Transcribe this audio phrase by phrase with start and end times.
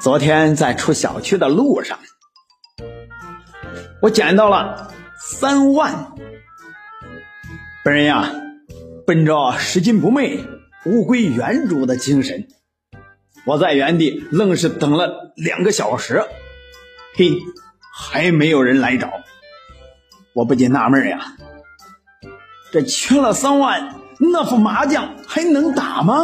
[0.00, 1.98] 昨天在出小区的路上，
[4.00, 6.12] 我捡到了三万。
[7.84, 8.30] 本人呀，
[9.06, 10.44] 本着拾金不昧、
[10.86, 12.46] 物归原主的精神，
[13.44, 16.22] 我在原地愣是等了两个小时，
[17.16, 17.32] 嘿，
[17.92, 19.10] 还没有人来找。
[20.32, 21.36] 我不禁纳闷呀，
[22.70, 26.14] 这缺了三万，那副麻将还能打吗？